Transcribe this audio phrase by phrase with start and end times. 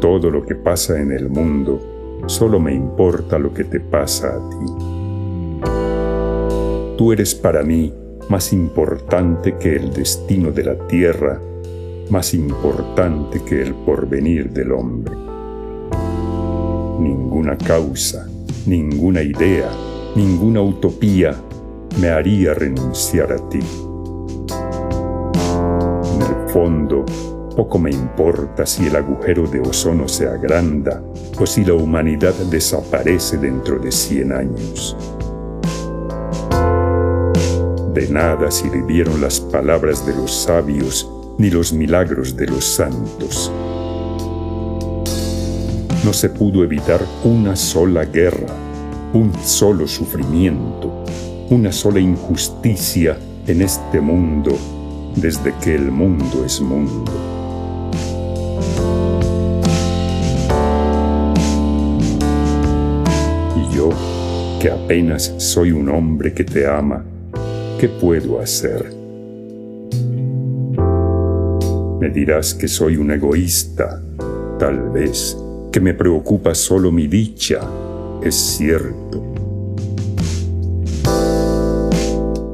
[0.00, 4.50] todo lo que pasa en el mundo, solo me importa lo que te pasa a
[4.50, 4.66] ti.
[6.96, 7.92] Tú eres para mí
[8.28, 11.40] más importante que el destino de la tierra,
[12.10, 15.14] más importante que el porvenir del hombre.
[16.98, 18.28] Ninguna causa,
[18.66, 19.70] ninguna idea,
[20.16, 21.34] ninguna utopía
[22.00, 23.60] me haría renunciar a ti.
[26.14, 27.04] En el fondo,
[27.56, 31.02] poco me importa si el agujero de ozono se agranda
[31.38, 34.96] o si la humanidad desaparece dentro de cien años.
[37.94, 43.52] De nada sirvieron las palabras de los sabios ni los milagros de los santos.
[46.04, 48.46] No se pudo evitar una sola guerra,
[49.12, 51.04] un solo sufrimiento,
[51.50, 54.56] una sola injusticia en este mundo
[55.16, 57.39] desde que el mundo es mundo.
[63.56, 63.90] Y yo,
[64.60, 67.04] que apenas soy un hombre que te ama,
[67.78, 68.92] ¿qué puedo hacer?
[72.00, 74.02] Me dirás que soy un egoísta,
[74.58, 75.36] tal vez,
[75.70, 77.60] que me preocupa solo mi dicha,
[78.22, 79.22] es cierto.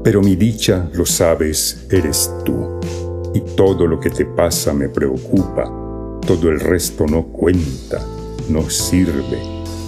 [0.02, 2.80] Pero mi dicha, lo sabes, eres tú,
[3.34, 5.64] y todo lo que te pasa me preocupa,
[6.26, 8.04] todo el resto no cuenta,
[8.48, 9.38] no sirve,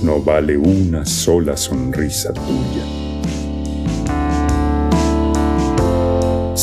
[0.03, 3.09] no vale una sola sonrisa tuya.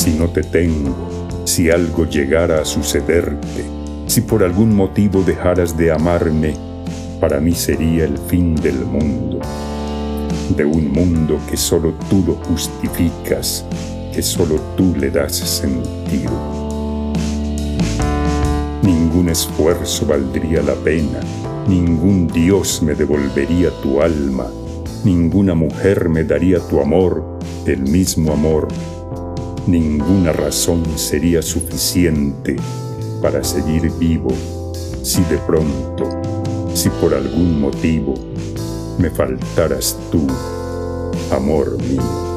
[0.06, 0.94] si no te tengo,
[1.46, 3.66] si algo llegara a sucederte,
[4.06, 6.54] si por algún motivo dejaras de amarme,
[7.20, 9.40] para mí sería el fin del mundo,
[10.56, 13.66] de un mundo que solo tú lo justificas,
[14.14, 16.65] que solo tú le das sentido.
[18.86, 21.20] Ningún esfuerzo valdría la pena,
[21.68, 24.48] ningún Dios me devolvería tu alma,
[25.04, 28.68] ninguna mujer me daría tu amor, el mismo amor
[29.68, 32.56] ninguna razón sería suficiente
[33.22, 34.30] para seguir vivo
[35.02, 36.10] si de pronto,
[36.74, 38.14] si por algún motivo
[39.00, 40.26] me faltaras tú,
[41.32, 42.35] amor mío.